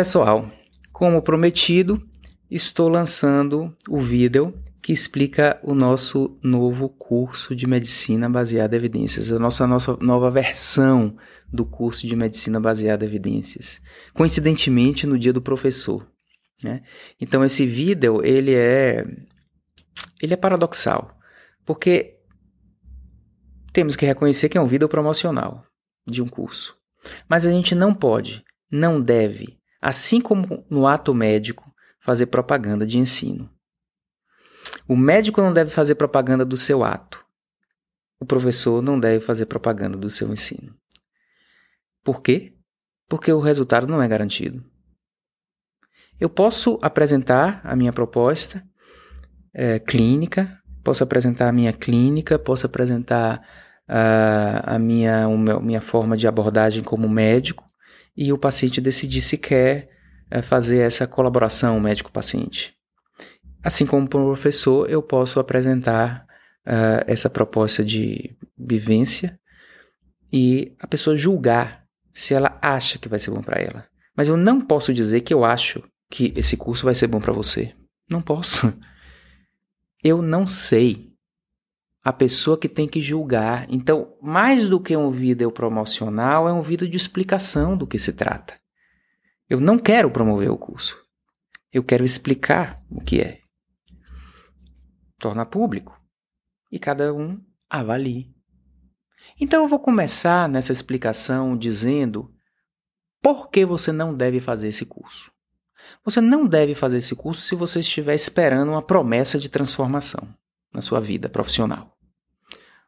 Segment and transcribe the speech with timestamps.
[0.00, 0.50] pessoal,
[0.94, 2.02] como prometido,
[2.50, 9.30] estou lançando o vídeo que explica o nosso novo curso de medicina baseada em evidências,
[9.30, 11.18] a nossa, nossa nova versão
[11.52, 13.82] do curso de medicina baseada em evidências,
[14.14, 16.10] coincidentemente no dia do professor.
[16.64, 16.80] Né?
[17.20, 19.04] Então esse vídeo ele é
[20.22, 21.14] ele é paradoxal,
[21.66, 22.16] porque
[23.70, 25.62] temos que reconhecer que é um vídeo promocional
[26.06, 26.74] de um curso,
[27.28, 28.42] mas a gente não pode,
[28.72, 33.50] não deve, assim como no ato médico, fazer propaganda de ensino.
[34.86, 37.24] O médico não deve fazer propaganda do seu ato.
[38.18, 40.74] O professor não deve fazer propaganda do seu ensino.
[42.04, 42.54] Por quê?
[43.08, 44.64] Porque o resultado não é garantido.
[46.18, 48.62] Eu posso apresentar a minha proposta
[49.54, 53.40] é, clínica, posso apresentar a minha clínica, posso apresentar
[53.88, 55.26] uh, a minha,
[55.62, 57.69] minha forma de abordagem como médico
[58.16, 59.88] e o paciente decidir se quer
[60.34, 62.74] uh, fazer essa colaboração médico-paciente.
[63.62, 66.26] Assim como professor, eu posso apresentar
[66.66, 69.38] uh, essa proposta de vivência
[70.32, 73.86] e a pessoa julgar se ela acha que vai ser bom para ela.
[74.16, 77.32] Mas eu não posso dizer que eu acho que esse curso vai ser bom para
[77.32, 77.72] você.
[78.08, 78.72] Não posso.
[80.02, 81.09] Eu não sei.
[82.02, 83.66] A pessoa que tem que julgar.
[83.68, 88.12] Então, mais do que um vídeo promocional, é um vídeo de explicação do que se
[88.12, 88.58] trata.
[89.48, 90.96] Eu não quero promover o curso.
[91.72, 93.40] Eu quero explicar o que é
[95.18, 96.00] torna público
[96.72, 98.34] e cada um avalie.
[99.38, 102.32] Então eu vou começar nessa explicação dizendo
[103.22, 105.30] por que você não deve fazer esse curso.
[106.04, 110.34] Você não deve fazer esse curso se você estiver esperando uma promessa de transformação
[110.72, 111.96] na sua vida profissional.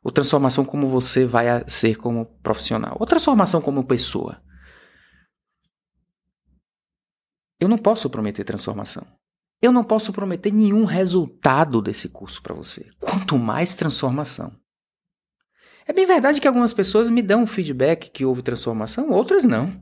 [0.03, 2.97] Ou transformação como você vai ser como profissional.
[2.99, 4.43] Ou transformação como pessoa.
[7.61, 9.07] Eu não posso prometer transformação.
[9.61, 14.53] Eu não posso prometer nenhum resultado desse curso para você, quanto mais transformação.
[15.87, 19.81] É bem verdade que algumas pessoas me dão um feedback que houve transformação, outras não.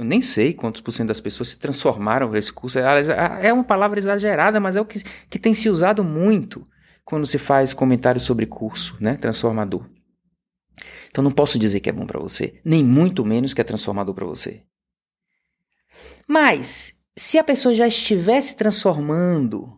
[0.00, 2.78] Eu nem sei quantos por cento das pessoas se transformaram nesse curso.
[2.78, 6.66] É, é uma palavra exagerada, mas é o que, que tem se usado muito
[7.04, 9.18] quando se faz comentários sobre curso, né?
[9.18, 9.86] Transformador.
[11.10, 14.14] Então não posso dizer que é bom para você, nem muito menos que é transformador
[14.14, 14.62] para você.
[16.26, 19.70] Mas se a pessoa já estiver se transformando,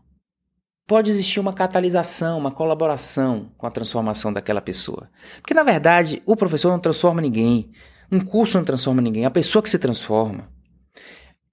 [0.87, 5.11] pode existir uma catalisação, uma colaboração com a transformação daquela pessoa.
[5.41, 7.73] Porque na verdade, o professor não transforma ninguém,
[8.13, 10.53] um curso não transforma ninguém, a pessoa que se transforma.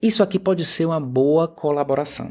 [0.00, 2.30] Isso aqui pode ser uma boa colaboração.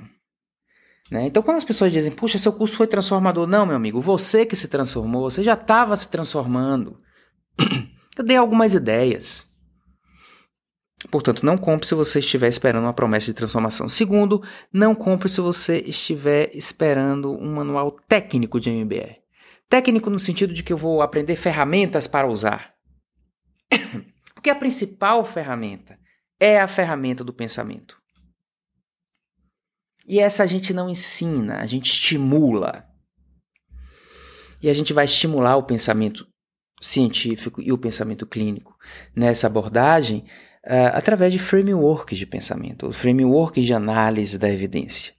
[1.10, 1.26] Né?
[1.26, 4.56] Então, quando as pessoas dizem, puxa, seu curso foi transformador, não, meu amigo, você que
[4.56, 6.96] se transformou, você já estava se transformando.
[8.16, 9.48] Eu dei algumas ideias.
[11.10, 13.88] Portanto, não compre se você estiver esperando uma promessa de transformação.
[13.88, 19.16] Segundo, não compre se você estiver esperando um manual técnico de MBR.
[19.70, 22.74] Técnico no sentido de que eu vou aprender ferramentas para usar.
[24.40, 26.00] Porque a principal ferramenta
[26.40, 27.98] é a ferramenta do pensamento.
[30.08, 32.88] E essa a gente não ensina, a gente estimula.
[34.64, 36.26] E a gente vai estimular o pensamento
[36.82, 38.78] científico e o pensamento clínico
[39.14, 40.24] nessa abordagem
[40.66, 45.14] uh, através de frameworks de pensamento, frameworks de análise da evidência.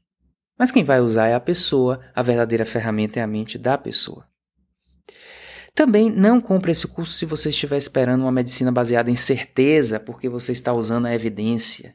[0.59, 4.30] Mas quem vai usar é a pessoa, a verdadeira ferramenta é a mente da pessoa.
[5.75, 10.29] Também não compre esse curso se você estiver esperando uma medicina baseada em certeza, porque
[10.29, 11.95] você está usando a evidência.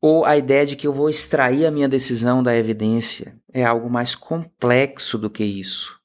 [0.00, 3.36] Ou a ideia de que eu vou extrair a minha decisão da evidência.
[3.52, 5.96] É algo mais complexo do que isso.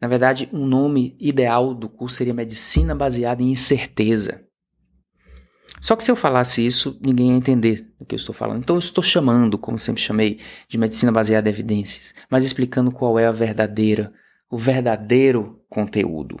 [0.00, 4.42] Na verdade, um nome ideal do curso seria Medicina Baseada em Incerteza.
[5.80, 8.60] Só que se eu falasse isso, ninguém ia entender o que eu estou falando.
[8.60, 13.18] Então eu estou chamando, como sempre chamei, de medicina baseada em evidências, mas explicando qual
[13.18, 14.12] é a verdadeira,
[14.52, 16.38] o verdadeiro conteúdo.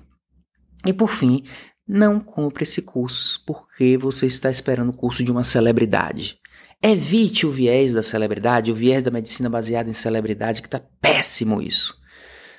[0.84, 1.44] E por fim,
[1.88, 6.38] não compre esse curso porque você está esperando o curso de uma celebridade.
[6.82, 11.62] Evite o viés da celebridade, o viés da medicina baseada em celebridade, que está péssimo
[11.62, 11.98] isso.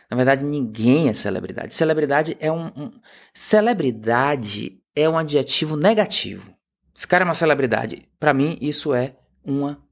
[0.09, 1.75] Na verdade, ninguém é celebridade.
[1.75, 2.91] Celebridade é um, um
[3.31, 6.51] celebridade é um adjetivo negativo.
[6.95, 8.09] Esse cara é uma celebridade.
[8.19, 9.83] Para mim, isso é uma,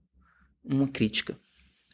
[0.65, 1.37] uma crítica.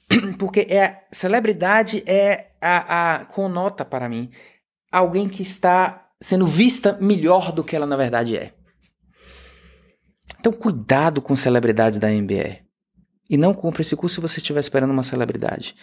[0.39, 4.31] Porque é celebridade é a, a conota para mim
[4.91, 8.53] alguém que está sendo vista melhor do que ela na verdade é.
[10.39, 12.61] Então, cuidado com celebridades da MBE.
[13.29, 15.75] E não compre esse curso se você estiver esperando uma celebridade.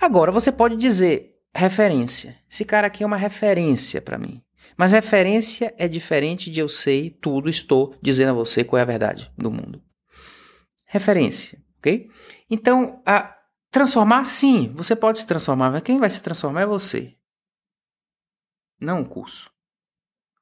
[0.00, 2.36] Agora, você pode dizer referência.
[2.50, 4.42] Esse cara aqui é uma referência para mim.
[4.76, 8.86] Mas referência é diferente de eu sei tudo, estou dizendo a você qual é a
[8.86, 9.82] verdade do mundo.
[10.86, 12.08] referência, ok?
[12.50, 13.36] Então, a
[13.70, 17.16] transformar, sim, você pode se transformar, mas quem vai se transformar é você,
[18.80, 19.50] não o curso,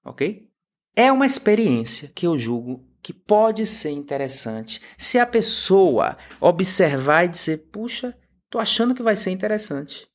[0.05, 0.49] ok?
[0.95, 7.29] É uma experiência que eu julgo que pode ser interessante se a pessoa observar e
[7.29, 8.17] dizer, puxa,
[8.51, 10.09] tô achando que vai ser interessante.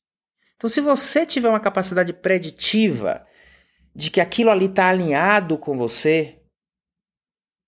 [0.56, 3.26] Então, se você tiver uma capacidade preditiva
[3.94, 6.42] de que aquilo ali está alinhado com você,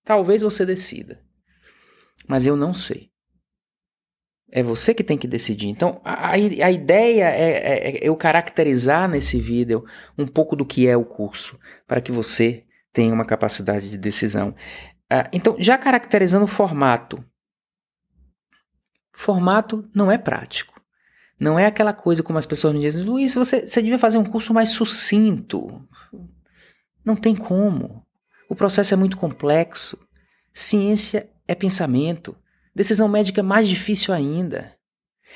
[0.04, 1.24] talvez você decida.
[2.28, 3.10] Mas eu não sei.
[4.50, 5.68] É você que tem que decidir.
[5.68, 9.84] Então, a, a ideia é, é, é, eu caracterizar nesse vídeo
[10.16, 14.54] um pouco do que é o curso, para que você tenha uma capacidade de decisão.
[15.10, 17.24] Ah, então, já caracterizando o formato.
[19.12, 20.80] Formato não é prático.
[21.38, 24.24] Não é aquela coisa como as pessoas me dizem, Luiz, você, você devia fazer um
[24.24, 25.86] curso mais sucinto.
[27.04, 28.06] Não tem como.
[28.48, 29.98] O processo é muito complexo.
[30.54, 32.36] Ciência é pensamento.
[32.76, 34.76] Decisão médica é mais difícil ainda.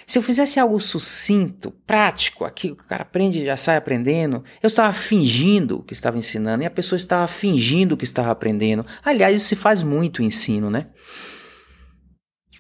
[0.07, 4.67] Se eu fizesse algo sucinto, prático, aqui o cara aprende e já sai aprendendo, eu
[4.67, 8.85] estava fingindo que estava ensinando e a pessoa estava fingindo que estava aprendendo.
[9.03, 10.91] Aliás, isso se faz muito ensino, né?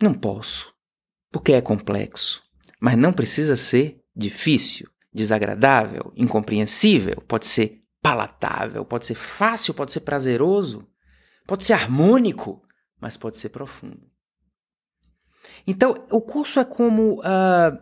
[0.00, 0.73] Não posso,
[1.31, 2.43] porque é complexo.
[2.81, 7.23] Mas não precisa ser difícil, desagradável, incompreensível.
[7.29, 10.88] Pode ser palatável, pode ser fácil, pode ser prazeroso,
[11.47, 12.62] pode ser harmônico,
[12.99, 14.09] mas pode ser profundo.
[15.66, 17.78] Então, o curso é como uh,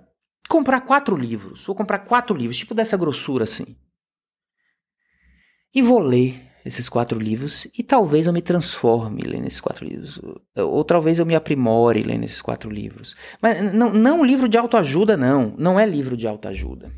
[0.48, 1.66] comprar quatro livros.
[1.66, 3.76] Vou comprar quatro livros, tipo dessa grossura assim.
[5.74, 10.20] E vou ler esses quatro livros e talvez eu me transforme lendo esses quatro livros.
[10.56, 13.16] Ou talvez eu me aprimore lendo esses quatro livros.
[13.40, 15.54] Mas não, não livro de autoajuda, não.
[15.56, 16.92] Não é livro de autoajuda.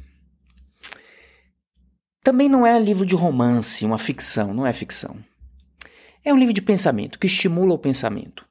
[2.23, 5.17] Também não é livro de romance, uma ficção, não é ficção.
[6.23, 8.47] É um livro de pensamento, que estimula o pensamento.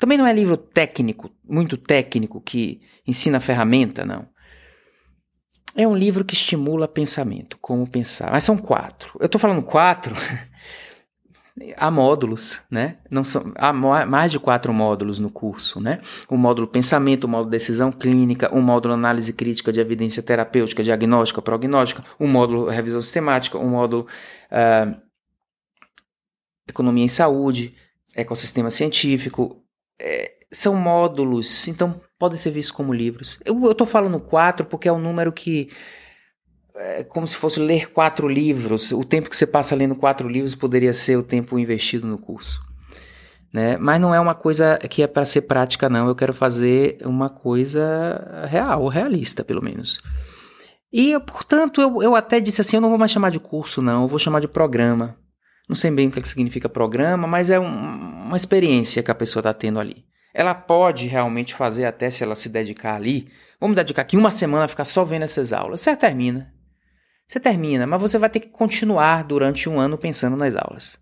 [0.00, 4.26] Também não é livro técnico, muito técnico, que ensina ferramenta, não.
[5.76, 8.32] É um livro que estimula pensamento, como pensar.
[8.32, 9.16] Mas são quatro.
[9.20, 10.16] Eu estou falando quatro.
[11.76, 12.96] há módulos, né?
[13.10, 16.00] Não são, há mais de quatro módulos no curso, né?
[16.28, 21.42] O módulo pensamento, o módulo decisão clínica, o módulo análise crítica de evidência terapêutica, diagnóstica,
[21.42, 24.06] prognóstica, o módulo revisão sistemática, o módulo
[24.50, 24.98] uh,
[26.66, 27.74] economia em saúde,
[28.14, 29.59] ecossistema científico.
[30.00, 33.38] É, são módulos, então podem ser vistos como livros.
[33.44, 35.68] Eu estou falando quatro porque é um número que
[36.74, 38.90] é como se fosse ler quatro livros.
[38.92, 42.60] O tempo que você passa lendo quatro livros poderia ser o tempo investido no curso.
[43.52, 43.76] Né?
[43.76, 46.08] Mas não é uma coisa que é para ser prática, não.
[46.08, 50.00] Eu quero fazer uma coisa real, realista, pelo menos.
[50.92, 54.02] E, portanto, eu, eu até disse assim: eu não vou mais chamar de curso, não.
[54.02, 55.16] Eu vou chamar de programa.
[55.70, 59.10] Não sei bem o que, é que significa programa, mas é um, uma experiência que
[59.12, 60.04] a pessoa está tendo ali.
[60.34, 63.30] Ela pode realmente fazer, até se ela se dedicar ali.
[63.60, 65.80] Vamos dedicar aqui uma semana a ficar só vendo essas aulas.
[65.80, 66.52] Você termina.
[67.24, 70.98] Você termina, mas você vai ter que continuar durante um ano pensando nas aulas.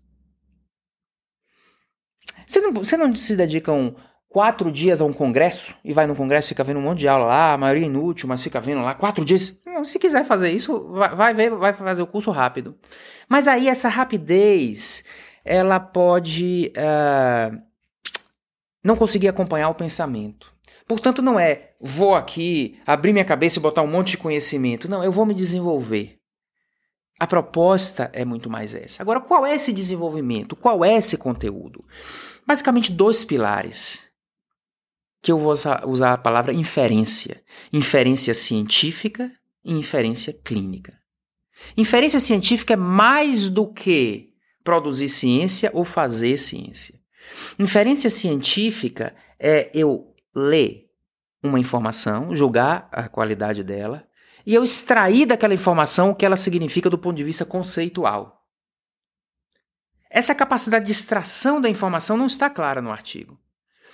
[2.45, 3.95] Você não, você não se dedica um,
[4.29, 7.07] quatro dias a um congresso e vai no congresso e fica vendo um monte de
[7.07, 9.51] aula lá, a maioria inútil, mas fica vendo lá quatro dias.
[9.79, 12.75] Não, se quiser fazer isso, vai, vai ver, vai fazer o curso rápido.
[13.29, 15.05] Mas aí essa rapidez,
[15.45, 17.57] ela pode uh,
[18.83, 20.53] não conseguir acompanhar o pensamento.
[20.85, 24.89] Portanto, não é vou aqui abrir minha cabeça e botar um monte de conhecimento.
[24.89, 26.17] Não, eu vou me desenvolver.
[27.17, 29.01] A proposta é muito mais essa.
[29.01, 30.57] Agora, qual é esse desenvolvimento?
[30.57, 31.85] Qual é esse conteúdo?
[32.45, 34.09] Basicamente, dois pilares.
[35.21, 35.53] Que eu vou
[35.85, 39.31] usar a palavra inferência: inferência científica
[39.63, 40.97] e inferência clínica.
[41.75, 46.99] Inferência científica é mais do que produzir ciência ou fazer ciência.
[47.57, 50.89] Inferência científica é eu ler
[51.41, 54.07] uma informação, julgar a qualidade dela,
[54.45, 58.45] e eu extrair daquela informação o que ela significa do ponto de vista conceitual.
[60.09, 63.39] Essa capacidade de extração da informação não está clara no artigo.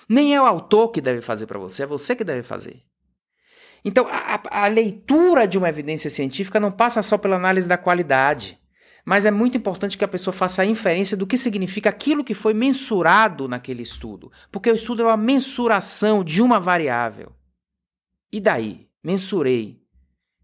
[0.08, 2.84] Nem é o autor que deve fazer para você, é você que deve fazer.
[3.86, 8.60] Então, a, a, leitura de uma evidência científica não passa só pela análise da qualidade,
[9.06, 12.34] mas é muito importante que a pessoa faça a inferência do que significa aquilo que
[12.34, 17.32] foi mensurado naquele estudo, porque o estudo é uma mensuração de uma variável.
[18.32, 18.88] E daí?
[19.04, 19.85] Mensurei.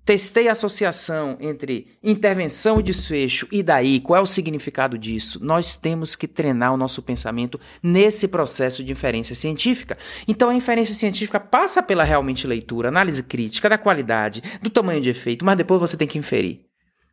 [0.04, 4.00] Testei a associação entre intervenção e desfecho, e daí?
[4.00, 5.40] Qual é o significado disso?
[5.44, 9.98] Nós temos que treinar o nosso pensamento nesse processo de inferência científica.
[10.28, 15.12] Então a inferência científica passa pela realmente leitura, análise crítica da qualidade, do tamanho de
[15.12, 16.62] efeito, mas depois você tem que inferir.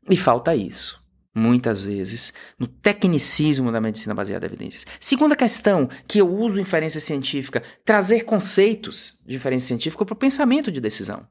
[0.08, 0.98] E falta isso.
[1.38, 4.84] muitas vezes, no tecnicismo da medicina baseada em evidências.
[5.00, 10.70] Segunda questão, que eu uso inferência científica, trazer conceitos de inferência científica para o pensamento
[10.70, 11.26] de decisão.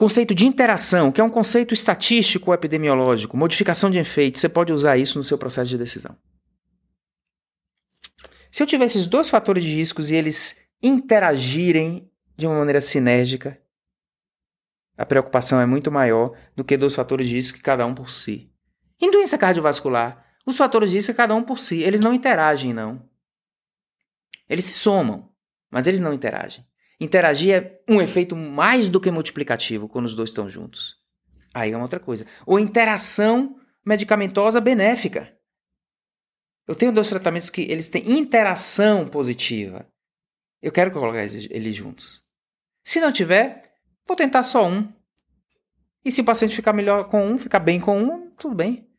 [0.00, 4.72] Conceito de interação, que é um conceito estatístico ou epidemiológico, modificação de efeito, você pode
[4.72, 6.16] usar isso no seu processo de decisão.
[8.50, 13.60] Se eu tiver esses dois fatores de riscos e eles interagirem de uma maneira sinérgica,
[14.96, 18.50] a preocupação é muito maior do que dois fatores de risco cada um por si.
[18.98, 23.06] Em doença cardiovascular, os fatores de risco cada um por si, eles não interagem não.
[24.48, 25.30] Eles se somam,
[25.70, 26.69] mas eles não interagem.
[27.00, 30.96] Interagir é um efeito mais do que multiplicativo quando os dois estão juntos.
[31.54, 32.26] Aí é uma outra coisa.
[32.44, 35.34] Ou interação medicamentosa benéfica.
[36.68, 39.88] Eu tenho dois tratamentos que eles têm interação positiva.
[40.62, 42.22] Eu quero colocar eles juntos.
[42.84, 43.72] Se não tiver,
[44.06, 44.92] vou tentar só um.
[46.04, 48.89] E se o paciente ficar melhor com um, ficar bem com um, tudo bem.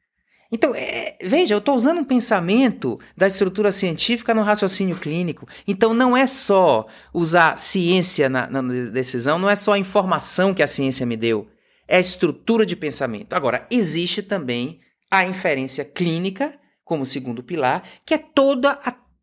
[0.52, 5.48] Então, é, veja, eu estou usando um pensamento da estrutura científica no raciocínio clínico.
[5.66, 10.62] Então, não é só usar ciência na, na decisão, não é só a informação que
[10.62, 11.48] a ciência me deu,
[11.88, 13.34] é a estrutura de pensamento.
[13.34, 14.80] Agora, existe também
[15.10, 16.54] a inferência clínica,
[16.84, 18.68] como segundo pilar, que é todo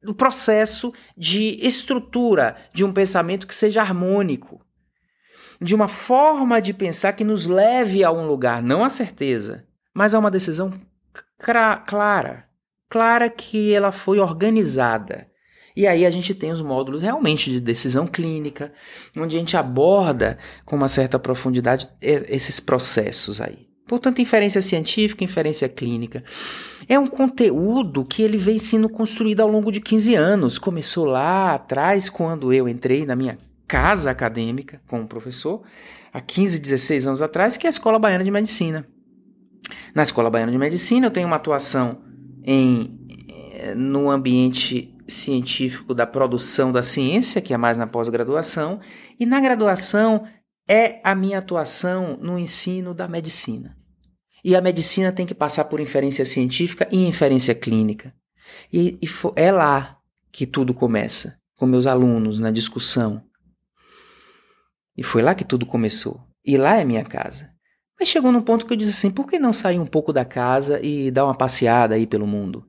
[0.06, 4.64] o processo de estrutura de um pensamento que seja harmônico
[5.60, 10.14] de uma forma de pensar que nos leve a um lugar, não a certeza, mas
[10.14, 10.72] a uma decisão
[11.38, 12.44] clara,
[12.88, 15.28] clara que ela foi organizada.
[15.76, 18.72] E aí a gente tem os módulos realmente de decisão clínica,
[19.16, 23.68] onde a gente aborda com uma certa profundidade esses processos aí.
[23.86, 26.24] Portanto, inferência científica, inferência clínica.
[26.88, 30.58] É um conteúdo que ele vem sendo construído ao longo de 15 anos.
[30.58, 35.62] Começou lá atrás, quando eu entrei na minha casa acadêmica como professor,
[36.12, 38.86] há 15, 16 anos atrás, que é a Escola Baiana de Medicina.
[39.94, 42.02] Na Escola Baiana de Medicina, eu tenho uma atuação
[42.44, 42.98] em,
[43.54, 48.80] eh, no ambiente científico da produção da ciência, que é mais na pós-graduação,
[49.18, 50.24] e na graduação
[50.68, 53.74] é a minha atuação no ensino da medicina.
[54.44, 58.14] E a medicina tem que passar por inferência científica e inferência clínica.
[58.72, 59.98] E, e é lá
[60.30, 63.22] que tudo começa, com meus alunos, na discussão.
[64.96, 66.20] E foi lá que tudo começou.
[66.44, 67.50] E lá é minha casa.
[67.98, 70.24] Mas chegou num ponto que eu disse assim: por que não sair um pouco da
[70.24, 72.64] casa e dar uma passeada aí pelo mundo?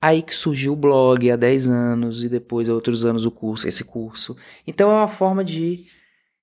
[0.00, 3.66] Aí que surgiu o blog há 10 anos e depois há outros anos o curso,
[3.66, 4.36] esse curso.
[4.66, 5.86] Então é uma forma de,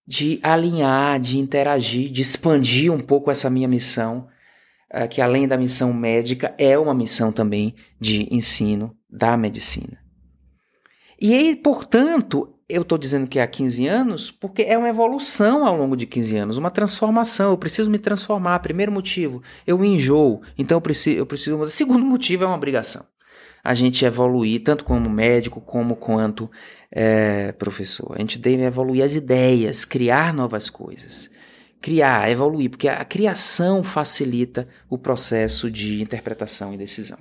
[0.07, 4.27] de alinhar, de interagir, de expandir um pouco essa minha missão,
[4.91, 9.99] uh, que além da missão médica, é uma missão também de ensino da medicina.
[11.19, 15.65] E aí, portanto, eu estou dizendo que é há 15 anos porque é uma evolução
[15.65, 17.51] ao longo de 15 anos, uma transformação.
[17.51, 18.59] Eu preciso me transformar.
[18.59, 21.69] Primeiro motivo, eu enjoo, então eu preciso, eu preciso mudar.
[21.71, 23.05] Segundo motivo, é uma obrigação.
[23.63, 26.49] A gente evoluir, tanto como médico, como quanto
[26.91, 28.13] é, professor.
[28.15, 31.29] A gente deve evoluir as ideias, criar novas coisas.
[31.79, 37.17] Criar, evoluir, porque a criação facilita o processo de interpretação e decisão.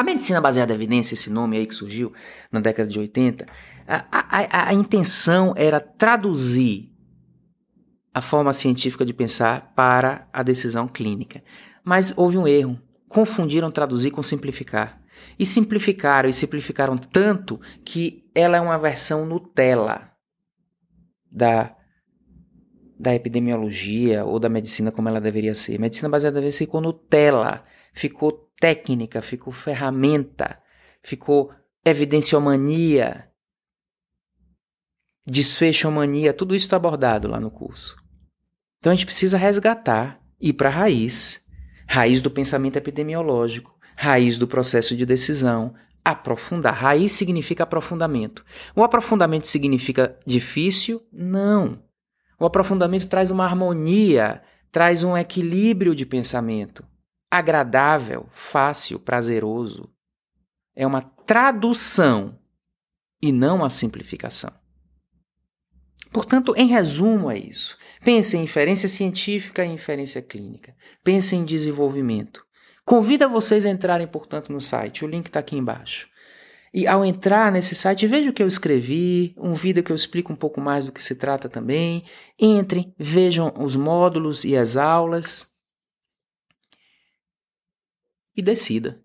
[0.00, 2.10] A medicina baseada em evidência, esse nome aí que surgiu
[2.50, 3.44] na década de 80,
[3.86, 6.90] a, a, a intenção era traduzir
[8.14, 11.44] a forma científica de pensar para a decisão clínica.
[11.84, 12.80] Mas houve um erro.
[13.10, 15.02] Confundiram traduzir com simplificar.
[15.38, 20.12] E simplificaram, e simplificaram tanto que ela é uma versão Nutella
[21.30, 21.76] da,
[22.98, 25.78] da epidemiologia ou da medicina como ela deveria ser.
[25.78, 30.60] Medicina baseada em evidência ficou Nutella, ficou técnica, ficou ferramenta,
[31.02, 31.50] ficou
[31.82, 33.28] evidenciomania,
[35.26, 37.96] desfechomania, tudo isso está abordado lá no curso.
[38.78, 41.46] Então a gente precisa resgatar, ir para a raiz,
[41.88, 45.74] raiz do pensamento epidemiológico, raiz do processo de decisão,
[46.04, 46.74] aprofundar.
[46.74, 48.44] Raiz significa aprofundamento.
[48.74, 51.02] O aprofundamento significa difícil?
[51.12, 51.82] Não.
[52.38, 56.89] O aprofundamento traz uma harmonia, traz um equilíbrio de pensamento
[57.30, 59.88] agradável, fácil, prazeroso.
[60.74, 62.38] É uma tradução
[63.22, 64.52] e não uma simplificação.
[66.12, 67.78] Portanto, em resumo, é isso.
[68.02, 70.74] Pense em inferência científica e inferência clínica.
[71.04, 72.44] Pense em desenvolvimento.
[72.84, 75.04] Convido vocês a entrarem, portanto, no site.
[75.04, 76.08] O link está aqui embaixo.
[76.72, 80.32] E ao entrar nesse site, veja o que eu escrevi, um vídeo que eu explico
[80.32, 82.04] um pouco mais do que se trata também.
[82.38, 85.49] Entrem, vejam os módulos e as aulas
[88.40, 89.00] e decida.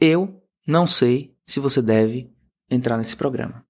[0.00, 2.30] Eu não sei se você deve
[2.70, 3.64] entrar nesse programa.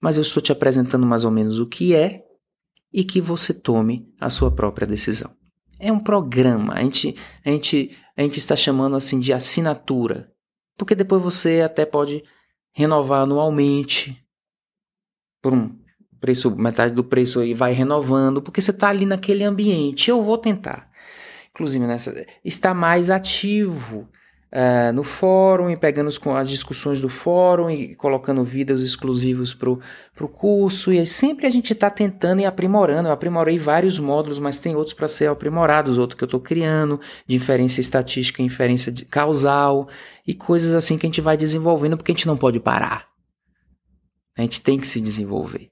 [0.00, 2.24] Mas eu estou te apresentando mais ou menos o que é
[2.92, 5.34] e que você tome a sua própria decisão.
[5.78, 6.74] É um programa.
[6.74, 10.32] A gente, a gente, a gente está chamando assim de assinatura.
[10.76, 12.22] Porque depois você até pode
[12.72, 14.22] renovar anualmente
[15.42, 15.76] por um
[16.20, 20.10] preço, metade do preço aí vai renovando, porque você está ali naquele ambiente.
[20.10, 20.90] Eu vou tentar,
[21.56, 24.06] inclusive nessa, estar mais ativo
[24.52, 29.70] uh, no fórum e pegando as, as discussões do fórum e colocando vídeos exclusivos para
[29.70, 30.92] o curso.
[30.92, 33.08] E sempre a gente está tentando e aprimorando.
[33.08, 37.00] Eu aprimorei vários módulos, mas tem outros para ser aprimorados, outro que eu estou criando,
[37.26, 39.88] de inferência estatística, inferência causal
[40.26, 43.06] e coisas assim que a gente vai desenvolvendo, porque a gente não pode parar.
[44.36, 45.70] A gente tem que se desenvolver.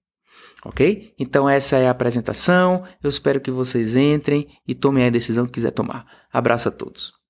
[0.64, 1.14] Ok?
[1.18, 2.84] Então essa é a apresentação.
[3.02, 6.06] Eu espero que vocês entrem e tomem a decisão que quiser tomar.
[6.32, 7.23] Abraço a todos.